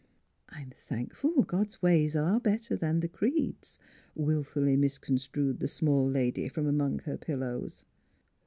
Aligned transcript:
"I'm 0.49 0.73
thankful 0.79 1.43
God's 1.43 1.79
ways 1.83 2.15
are 2.15 2.39
better 2.39 2.75
than 2.75 3.01
the 3.01 3.07
creeds," 3.07 3.77
willfully 4.15 4.75
misconstrued 4.75 5.59
the 5.59 5.67
small 5.67 6.09
lady 6.09 6.47
from 6.47 6.65
amongst 6.65 7.05
her 7.05 7.17
pillows. 7.17 7.85